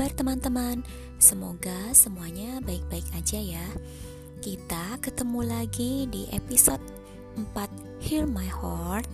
kabar 0.00 0.16
teman-teman? 0.16 0.80
Semoga 1.20 1.92
semuanya 1.92 2.56
baik-baik 2.64 3.04
aja 3.12 3.36
ya. 3.36 3.68
Kita 4.40 4.96
ketemu 4.96 5.44
lagi 5.44 6.08
di 6.08 6.24
episode 6.32 6.80
4 7.36 7.44
Hear 8.00 8.24
My 8.24 8.48
Heart. 8.48 9.04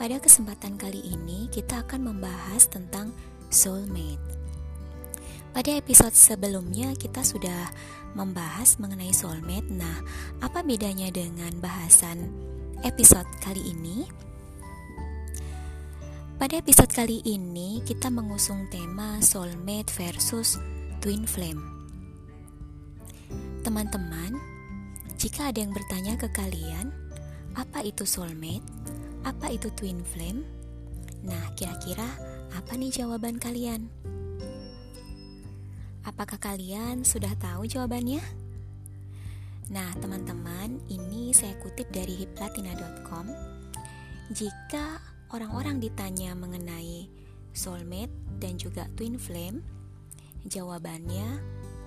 Pada 0.00 0.16
kesempatan 0.16 0.80
kali 0.80 1.04
ini 1.04 1.52
kita 1.52 1.84
akan 1.84 2.08
membahas 2.08 2.64
tentang 2.64 3.12
soulmate. 3.52 4.24
Pada 5.52 5.76
episode 5.76 6.16
sebelumnya 6.16 6.96
kita 6.96 7.20
sudah 7.20 7.68
membahas 8.16 8.80
mengenai 8.80 9.12
soulmate. 9.12 9.68
Nah, 9.68 10.00
apa 10.40 10.64
bedanya 10.64 11.12
dengan 11.12 11.52
bahasan 11.60 12.32
episode 12.88 13.28
kali 13.44 13.60
ini? 13.68 14.08
Pada 16.36 16.60
episode 16.60 16.92
kali 16.92 17.24
ini 17.24 17.80
kita 17.80 18.12
mengusung 18.12 18.68
tema 18.68 19.24
soulmate 19.24 19.88
versus 19.96 20.60
twin 21.00 21.24
flame. 21.24 21.64
Teman-teman, 23.64 24.36
jika 25.16 25.48
ada 25.48 25.64
yang 25.64 25.72
bertanya 25.72 26.12
ke 26.20 26.28
kalian, 26.36 26.92
apa 27.56 27.80
itu 27.80 28.04
soulmate? 28.04 28.60
Apa 29.24 29.48
itu 29.48 29.72
twin 29.72 30.04
flame? 30.04 30.44
Nah, 31.24 31.56
kira-kira 31.56 32.04
apa 32.52 32.72
nih 32.76 32.92
jawaban 32.92 33.40
kalian? 33.40 33.88
Apakah 36.04 36.36
kalian 36.36 37.00
sudah 37.00 37.32
tahu 37.40 37.64
jawabannya? 37.64 38.20
Nah, 39.72 39.88
teman-teman, 40.04 40.84
ini 40.92 41.32
saya 41.32 41.56
kutip 41.64 41.88
dari 41.88 42.12
hiplatina.com. 42.12 43.24
Jika 44.36 45.15
orang-orang 45.34 45.82
ditanya 45.82 46.36
mengenai 46.38 47.10
soulmate 47.56 48.12
dan 48.38 48.60
juga 48.60 48.86
twin 48.94 49.18
flame, 49.18 49.64
jawabannya 50.46 51.40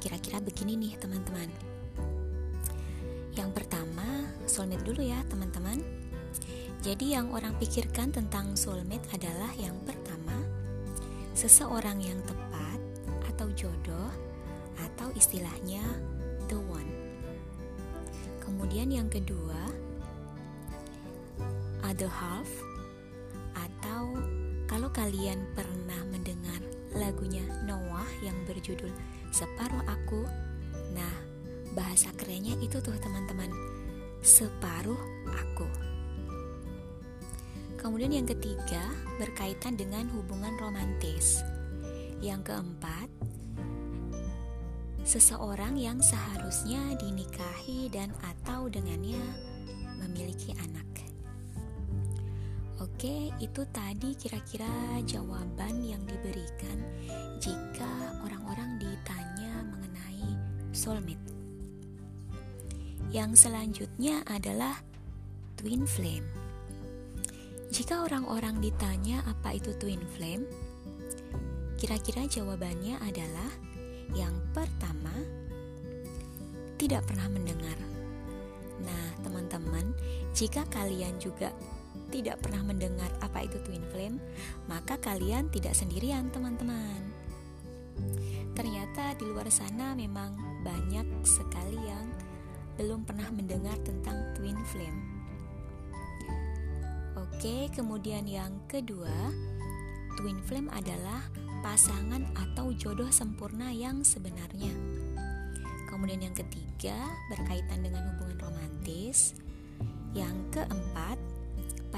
kira-kira 0.03 0.43
begini 0.43 0.75
nih 0.75 0.93
teman-teman. 0.99 1.47
Yang 3.37 3.49
pertama, 3.55 4.27
soulmate 4.49 4.83
dulu 4.83 4.99
ya 4.99 5.21
teman-teman. 5.31 5.79
Jadi 6.79 7.15
yang 7.15 7.31
orang 7.35 7.55
pikirkan 7.59 8.11
tentang 8.11 8.55
soulmate 8.55 9.03
adalah 9.11 9.51
yang 9.59 9.75
pertama, 9.83 10.35
seseorang 11.35 11.99
yang 11.99 12.19
tepat 12.23 12.79
atau 13.31 13.47
jodoh 13.55 14.11
atau 14.79 15.11
istilahnya 15.15 15.83
the 16.47 16.55
one. 16.55 16.87
Kemudian 18.43 18.91
yang 18.91 19.07
kedua, 19.11 19.59
other 21.83 22.11
half 22.11 22.47
atau 23.59 24.15
kalau 24.69 24.87
kalian 24.93 25.43
pernah 25.57 25.99
mendengar 26.07 26.61
lagunya 26.95 27.43
Noah 27.67 28.07
yang 28.23 28.37
berjudul 28.47 28.89
Separuh 29.29 29.85
Aku, 29.85 30.25
nah 30.95 31.13
bahasa 31.77 32.09
kerennya 32.17 32.57
itu 32.65 32.81
tuh 32.81 32.97
teman-teman, 32.97 33.53
separuh 34.25 34.97
aku. 35.29 35.69
Kemudian 37.77 38.11
yang 38.11 38.27
ketiga 38.27 38.89
berkaitan 39.21 39.77
dengan 39.77 40.09
hubungan 40.11 40.57
romantis. 40.59 41.39
Yang 42.19 42.51
keempat, 42.51 43.07
seseorang 45.07 45.79
yang 45.79 46.03
seharusnya 46.03 46.99
dinikahi 46.99 47.87
dan 47.87 48.11
atau 48.19 48.67
dengannya 48.67 49.21
memiliki 50.03 50.51
anak. 50.59 50.88
Oke, 52.99 53.31
itu 53.39 53.63
tadi 53.71 54.11
kira-kira 54.11 54.67
jawaban 55.07 55.87
yang 55.87 56.03
diberikan 56.03 56.83
jika 57.39 57.87
orang-orang 58.27 58.75
ditanya 58.75 59.55
mengenai 59.71 60.35
soulmate. 60.75 61.31
Yang 63.07 63.47
selanjutnya 63.47 64.19
adalah 64.27 64.83
twin 65.55 65.87
flame. 65.87 66.27
Jika 67.71 68.03
orang-orang 68.03 68.59
ditanya 68.59 69.23
apa 69.31 69.55
itu 69.55 69.71
twin 69.79 70.03
flame, 70.19 70.43
kira-kira 71.79 72.27
jawabannya 72.27 72.99
adalah 72.99 73.47
yang 74.11 74.35
pertama, 74.51 75.15
tidak 76.75 77.07
pernah 77.07 77.31
mendengar. 77.31 77.79
Nah, 78.83 79.07
teman-teman, 79.23 79.87
jika 80.35 80.67
kalian 80.67 81.15
juga 81.15 81.55
tidak 82.09 82.41
pernah 82.43 82.65
mendengar 82.65 83.09
apa 83.21 83.45
itu 83.45 83.57
twin 83.65 83.85
flame, 83.93 84.17
maka 84.65 84.97
kalian 84.97 85.47
tidak 85.53 85.77
sendirian, 85.77 86.29
teman-teman. 86.29 87.13
Ternyata 88.57 89.15
di 89.15 89.23
luar 89.23 89.47
sana 89.47 89.95
memang 89.95 90.35
banyak 90.65 91.05
sekali 91.23 91.79
yang 91.79 92.07
belum 92.75 93.07
pernah 93.07 93.27
mendengar 93.31 93.75
tentang 93.87 94.35
twin 94.35 94.57
flame. 94.67 94.99
Oke, 97.15 97.71
kemudian 97.71 98.27
yang 98.27 98.51
kedua, 98.67 99.31
twin 100.19 100.39
flame 100.43 100.67
adalah 100.75 101.23
pasangan 101.63 102.23
atau 102.35 102.71
jodoh 102.75 103.07
sempurna 103.11 103.71
yang 103.71 104.03
sebenarnya. 104.03 104.71
Kemudian 105.87 106.31
yang 106.31 106.35
ketiga, 106.35 106.95
berkaitan 107.31 107.83
dengan 107.83 108.15
hubungan 108.15 108.39
romantis. 108.39 109.35
Yang 110.15 110.35
keempat, 110.59 111.19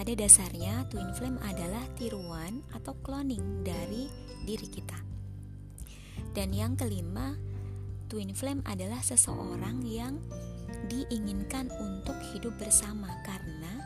pada 0.01 0.17
dasarnya, 0.17 0.89
twin 0.89 1.13
flame 1.13 1.37
adalah 1.45 1.85
tiruan 1.93 2.65
atau 2.73 2.97
cloning 3.05 3.61
dari 3.61 4.09
diri 4.49 4.65
kita. 4.65 4.97
Dan 6.33 6.49
yang 6.57 6.73
kelima, 6.73 7.37
twin 8.09 8.33
flame 8.33 8.65
adalah 8.65 8.97
seseorang 9.05 9.85
yang 9.85 10.17
diinginkan 10.89 11.69
untuk 11.77 12.17
hidup 12.33 12.49
bersama 12.57 13.13
karena 13.21 13.77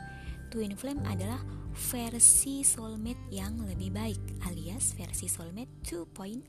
twin 0.55 0.79
flame 0.79 1.03
adalah 1.03 1.43
versi 1.91 2.63
soulmate 2.63 3.27
yang 3.35 3.59
lebih 3.67 3.91
baik 3.91 4.39
alias 4.47 4.95
versi 4.95 5.27
soulmate 5.27 5.83
2.0. 5.83 6.47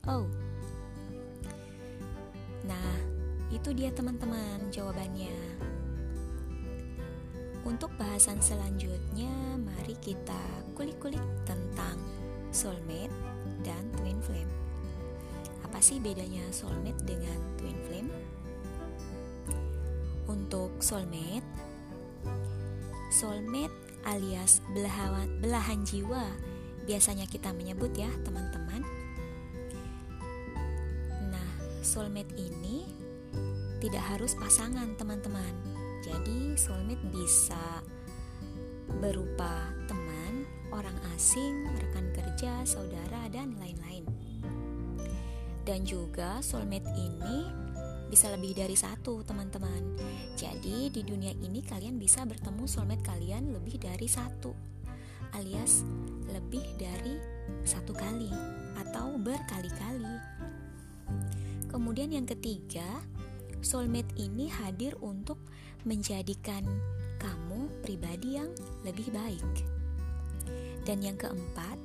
Nah, 2.71 2.95
itu 3.51 3.75
dia 3.75 3.91
teman-teman 3.91 4.71
jawabannya. 4.71 5.35
Untuk 7.67 7.91
bahasan 7.99 8.39
selanjutnya, 8.39 9.27
mari 9.59 9.91
kita 9.99 10.39
kulik-kulik 10.71 11.19
tentang 11.43 11.99
soulmate 12.47 13.11
dan 13.59 13.91
twin 13.99 14.23
flame. 14.23 14.47
Apa 15.67 15.83
sih 15.83 15.99
bedanya 15.99 16.47
soulmate 16.55 17.03
dengan 17.03 17.35
twin 17.59 17.75
flame? 17.83 18.07
Untuk 20.31 20.79
soulmate, 20.79 21.43
soulmate 23.11 23.75
alias 24.07 24.63
belahan, 24.71 25.27
belahan 25.43 25.83
jiwa 25.83 26.23
biasanya 26.87 27.27
kita 27.27 27.51
menyebut 27.51 27.91
ya 27.99 28.07
teman-teman. 28.23 28.79
Nah, 31.27 31.49
soulmate 31.83 32.31
ini 32.39 32.87
tidak 33.83 34.07
harus 34.07 34.39
pasangan 34.39 34.95
teman-teman 34.95 35.76
jadi 36.07 36.55
soulmate 36.55 37.03
bisa 37.11 37.83
berupa 39.03 39.67
teman, 39.91 40.47
orang 40.71 40.95
asing, 41.11 41.67
rekan 41.75 42.07
kerja, 42.15 42.63
saudara, 42.63 43.27
dan 43.27 43.59
lain-lain. 43.59 44.07
Dan 45.67 45.83
juga 45.83 46.39
soulmate 46.39 46.87
ini 46.95 47.43
bisa 48.07 48.31
lebih 48.31 48.55
dari 48.55 48.79
satu 48.79 49.19
teman-teman. 49.27 49.99
Jadi 50.39 50.87
di 50.87 51.03
dunia 51.03 51.35
ini 51.43 51.59
kalian 51.59 51.99
bisa 51.99 52.23
bertemu 52.23 52.63
soulmate 52.63 53.03
kalian 53.03 53.51
lebih 53.51 53.75
dari 53.75 54.07
satu, 54.07 54.55
alias 55.35 55.83
lebih 56.31 56.63
dari 56.79 57.19
satu 57.67 57.91
kali 57.91 58.31
atau 58.79 59.19
berkali-kali. 59.19 60.15
Kemudian 61.67 62.15
yang 62.15 62.23
ketiga, 62.23 63.03
soulmate 63.61 64.11
ini 64.17 64.49
hadir 64.51 64.93
untuk 65.01 65.37
menjadikan 65.85 66.63
kamu 67.17 67.69
pribadi 67.81 68.37
yang 68.37 68.51
lebih 68.85 69.09
baik. 69.13 69.51
Dan 70.87 71.03
yang 71.03 71.19
keempat, 71.19 71.75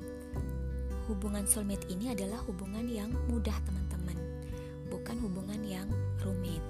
hubungan 1.11 1.43
soulmate 1.43 1.83
ini 1.91 2.15
adalah 2.15 2.39
hubungan 2.47 2.87
yang 2.87 3.11
mudah, 3.27 3.55
teman-teman, 3.67 4.15
bukan 4.87 5.17
hubungan 5.19 5.59
yang 5.63 5.87
rumit. 6.23 6.63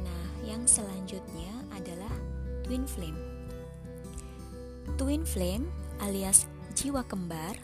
Nah, 0.00 0.24
yang 0.46 0.64
selanjutnya 0.64 1.52
adalah 1.76 2.12
twin 2.64 2.88
flame. 2.88 3.20
Twin 4.96 5.22
flame 5.28 5.68
alias 6.00 6.48
jiwa 6.72 7.04
kembar. 7.04 7.54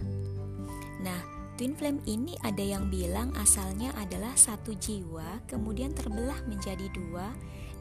Twin 1.54 1.78
flame 1.78 2.02
ini 2.10 2.34
ada 2.42 2.66
yang 2.66 2.90
bilang 2.90 3.30
asalnya 3.38 3.94
adalah 3.94 4.34
satu 4.34 4.74
jiwa, 4.74 5.38
kemudian 5.46 5.94
terbelah 5.94 6.42
menjadi 6.50 6.90
dua 6.90 7.30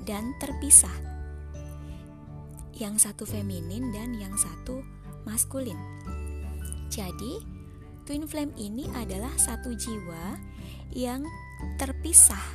dan 0.05 0.37
terpisah. 0.37 0.93
Yang 2.77 3.09
satu 3.09 3.25
feminin 3.25 3.89
dan 3.89 4.13
yang 4.13 4.37
satu 4.37 4.85
maskulin. 5.25 5.77
Jadi, 6.93 7.41
twin 8.05 8.29
flame 8.29 8.53
ini 8.61 8.85
adalah 8.93 9.33
satu 9.41 9.73
jiwa 9.73 10.37
yang 10.93 11.25
terpisah 11.81 12.45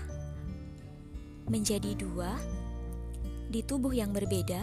menjadi 1.50 1.98
dua 1.98 2.38
di 3.50 3.66
tubuh 3.66 3.90
yang 3.90 4.14
berbeda, 4.14 4.62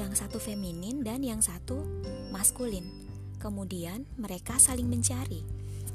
yang 0.00 0.16
satu 0.16 0.40
feminin 0.40 1.04
dan 1.04 1.20
yang 1.20 1.44
satu 1.44 1.84
maskulin. 2.32 2.88
Kemudian 3.36 4.08
mereka 4.16 4.56
saling 4.56 4.88
mencari 4.88 5.53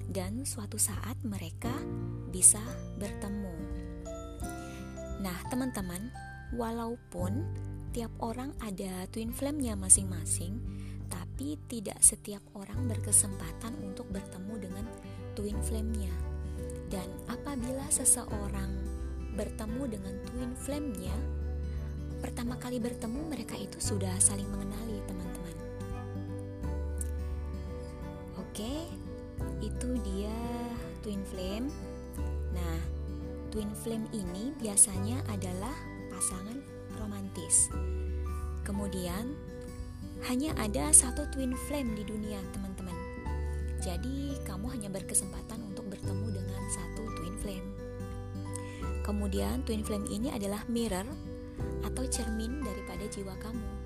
dan 0.09 0.41
suatu 0.41 0.81
saat 0.81 1.15
mereka 1.21 1.71
bisa 2.33 2.61
bertemu. 2.97 3.53
Nah, 5.21 5.37
teman-teman, 5.53 6.09
walaupun 6.57 7.45
tiap 7.93 8.09
orang 8.21 8.53
ada 8.61 9.05
twin 9.13 9.29
flame-nya 9.29 9.77
masing-masing, 9.77 10.57
tapi 11.09 11.57
tidak 11.69 12.01
setiap 12.01 12.41
orang 12.57 12.89
berkesempatan 12.89 13.77
untuk 13.85 14.09
bertemu 14.09 14.53
dengan 14.57 14.85
twin 15.37 15.57
flame-nya. 15.61 16.13
Dan 16.89 17.05
apabila 17.29 17.85
seseorang 17.93 18.73
bertemu 19.37 19.83
dengan 19.93 20.15
twin 20.25 20.51
flame-nya, 20.57 21.15
pertama 22.17 22.57
kali 22.57 22.81
bertemu 22.81 23.29
mereka 23.29 23.53
itu 23.55 23.77
sudah 23.77 24.13
saling 24.17 24.47
mengenali, 24.49 24.97
teman-teman. 25.05 25.55
Oke, 28.41 28.98
itu 29.69 29.89
dia 30.01 30.33
twin 31.05 31.21
flame. 31.29 31.69
Nah, 32.51 32.77
twin 33.53 33.69
flame 33.85 34.09
ini 34.09 34.53
biasanya 34.57 35.21
adalah 35.29 35.73
pasangan 36.09 36.57
romantis. 36.97 37.69
Kemudian 38.65 39.33
hanya 40.27 40.51
ada 40.59 40.91
satu 40.91 41.23
twin 41.31 41.55
flame 41.69 41.95
di 41.95 42.03
dunia, 42.03 42.43
teman-teman. 42.51 42.97
Jadi, 43.79 44.35
kamu 44.43 44.67
hanya 44.75 44.91
berkesempatan 44.91 45.63
untuk 45.63 45.87
bertemu 45.87 46.35
dengan 46.35 46.63
satu 46.75 47.07
twin 47.15 47.35
flame. 47.39 47.67
Kemudian, 49.07 49.63
twin 49.63 49.87
flame 49.87 50.03
ini 50.11 50.27
adalah 50.27 50.67
mirror 50.67 51.07
atau 51.87 52.03
cermin 52.11 52.59
daripada 52.59 53.07
jiwa 53.07 53.31
kamu. 53.39 53.78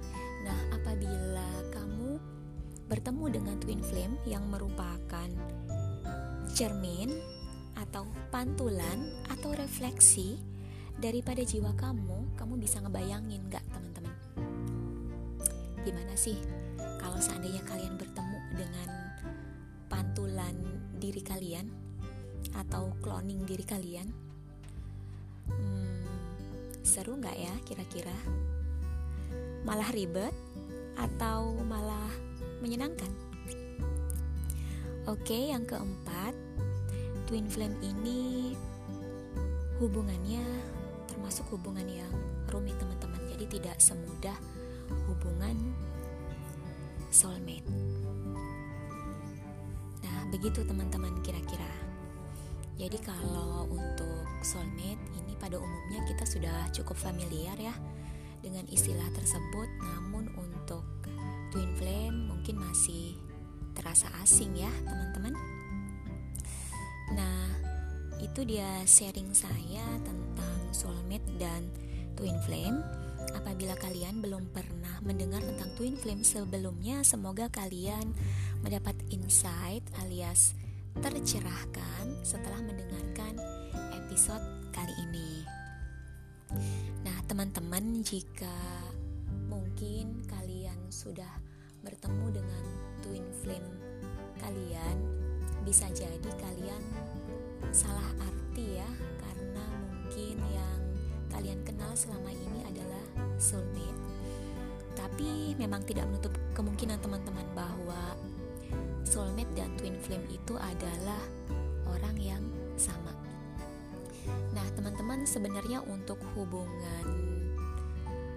Bertemu 2.93 3.25
dengan 3.33 3.57
twin 3.57 3.81
flame 3.81 4.21
yang 4.29 4.45
merupakan 4.53 5.25
cermin 6.53 7.09
atau 7.73 8.05
pantulan 8.29 9.09
atau 9.33 9.49
refleksi 9.57 10.37
daripada 11.01 11.41
jiwa 11.41 11.73
kamu, 11.73 12.37
kamu 12.37 12.53
bisa 12.61 12.77
ngebayangin 12.85 13.49
gak 13.49 13.65
teman-teman? 13.73 14.13
Gimana 15.81 16.13
sih 16.13 16.37
kalau 17.01 17.17
seandainya 17.17 17.65
kalian 17.65 17.97
bertemu 17.97 18.37
dengan 18.61 18.89
pantulan 19.89 20.53
diri 21.01 21.25
kalian 21.25 21.65
atau 22.53 22.93
cloning 23.01 23.41
diri 23.41 23.65
kalian? 23.65 24.05
Hmm, 25.49 26.05
seru 26.85 27.17
nggak 27.17 27.37
ya 27.41 27.53
kira-kira? 27.65 28.13
Malah 29.65 29.89
ribet 29.89 30.37
atau 30.93 31.57
malah 31.65 32.32
menyenangkan? 32.63 33.11
Oke, 35.11 35.51
yang 35.51 35.67
keempat, 35.67 36.31
twin 37.27 37.43
flame 37.51 37.75
ini 37.83 38.55
hubungannya 39.83 40.39
termasuk 41.11 41.43
hubungan 41.51 41.83
yang 41.83 42.13
rumit 42.47 42.79
teman-teman. 42.79 43.19
Jadi 43.35 43.59
tidak 43.59 43.75
semudah 43.83 44.37
hubungan 45.11 45.75
soulmate. 47.11 47.67
Nah, 50.07 50.23
begitu 50.31 50.63
teman-teman 50.63 51.19
kira-kira. 51.19 51.67
Jadi 52.79 52.95
kalau 53.03 53.67
untuk 53.67 54.23
soulmate 54.39 55.03
ini 55.19 55.35
pada 55.35 55.59
umumnya 55.59 55.99
kita 56.07 56.23
sudah 56.23 56.71
cukup 56.71 56.95
familiar 56.95 57.59
ya 57.59 57.75
dengan 58.39 58.63
istilah 58.71 59.07
tersebut, 59.11 59.67
namun 59.83 60.31
untuk 60.39 60.83
twin 61.51 61.69
flame 61.75 62.22
mungkin 62.43 62.59
masih 62.59 63.15
terasa 63.71 64.11
asing 64.19 64.51
ya, 64.59 64.67
teman-teman. 64.83 65.31
Nah, 67.15 67.47
itu 68.19 68.43
dia 68.43 68.83
sharing 68.83 69.31
saya 69.31 69.87
tentang 70.03 70.59
soulmate 70.75 71.23
dan 71.39 71.71
twin 72.19 72.35
flame. 72.43 72.83
Apabila 73.31 73.79
kalian 73.79 74.19
belum 74.19 74.51
pernah 74.51 74.99
mendengar 75.07 75.39
tentang 75.39 75.71
twin 75.79 75.95
flame 75.95 76.19
sebelumnya, 76.27 76.99
semoga 77.07 77.47
kalian 77.47 78.11
mendapat 78.59 78.99
insight 79.07 79.87
alias 80.03 80.51
tercerahkan 80.99 82.27
setelah 82.27 82.59
mendengarkan 82.59 83.39
episode 84.03 84.43
kali 84.75 84.91
ini. 84.99 85.47
Nah, 87.07 87.23
teman-teman, 87.23 88.03
jika 88.03 88.59
mungkin 89.47 90.27
kalian 90.27 90.91
sudah 90.91 91.52
bertemu 91.83 92.41
dengan 92.41 92.63
twin 93.03 93.25
flame 93.43 93.69
kalian, 94.39 94.97
bisa 95.67 95.87
jadi 95.91 96.31
kalian 96.39 96.83
salah 97.71 98.07
arti 98.19 98.79
ya, 98.79 98.89
karena 99.19 99.65
mungkin 99.87 100.37
yang 100.51 100.79
kalian 101.31 101.59
kenal 101.63 101.91
selama 101.95 102.31
ini 102.31 102.63
adalah 102.67 103.03
soulmate. 103.39 103.99
Tapi 104.93 105.55
memang 105.59 105.83
tidak 105.83 106.07
menutup 106.07 106.33
kemungkinan 106.55 106.99
teman-teman 106.99 107.47
bahwa 107.55 108.15
soulmate 109.07 109.51
dan 109.55 109.71
twin 109.79 109.95
flame 109.99 110.27
itu 110.31 110.55
adalah 110.59 111.21
orang 111.87 112.15
yang 112.19 112.43
sama. 112.79 113.11
Nah, 114.53 114.63
teman-teman 114.77 115.27
sebenarnya 115.27 115.83
untuk 115.83 116.19
hubungan 116.35 117.22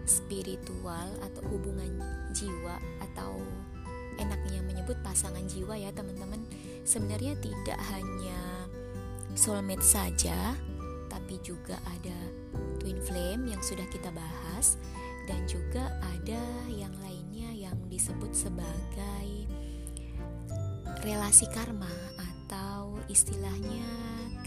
spiritual 0.07 1.11
atau 1.21 1.43
hubungan 1.51 2.01
jiwa 2.33 2.79
atau 3.03 3.43
enaknya 4.17 4.65
menyebut 4.65 4.97
pasangan 5.05 5.45
jiwa 5.45 5.77
ya, 5.77 5.93
teman-teman, 5.93 6.41
sebenarnya 6.87 7.37
tidak 7.43 7.79
hanya 7.93 8.41
soulmate 9.37 9.85
saja, 9.85 10.57
tapi 11.13 11.37
juga 11.45 11.77
ada 11.85 12.17
twin 12.81 12.97
flame 13.05 13.53
yang 13.53 13.61
sudah 13.61 13.85
kita 13.93 14.09
bahas 14.15 14.81
dan 15.27 15.43
juga 15.45 15.91
ada 16.15 16.41
yang 16.71 16.95
lainnya 17.03 17.51
yang 17.69 17.77
disebut 17.91 18.31
sebagai 18.33 19.29
relasi 21.03 21.45
karma 21.53 21.91
atau 22.17 22.97
istilahnya 23.11 23.85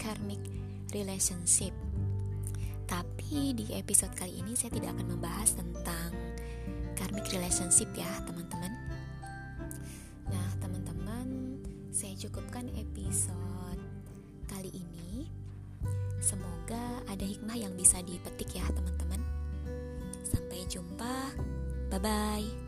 karmic 0.00 0.40
relationship. 0.90 1.72
Tapi 3.30 3.54
di 3.54 3.70
episode 3.78 4.10
kali 4.18 4.42
ini 4.42 4.58
saya 4.58 4.74
tidak 4.74 4.90
akan 4.90 5.06
membahas 5.06 5.54
tentang 5.54 6.10
karmic 6.98 7.30
relationship 7.30 7.86
ya, 7.94 8.10
teman-teman. 8.26 8.74
Nah, 10.26 10.50
teman-teman, 10.58 11.54
saya 11.94 12.18
cukupkan 12.18 12.66
episode 12.74 13.78
kali 14.50 14.74
ini. 14.74 15.30
Semoga 16.18 17.06
ada 17.06 17.22
hikmah 17.22 17.54
yang 17.54 17.70
bisa 17.78 18.02
dipetik 18.02 18.50
ya, 18.50 18.66
teman-teman. 18.66 19.22
Sampai 20.26 20.66
jumpa. 20.66 21.30
Bye 21.86 22.02
bye. 22.02 22.59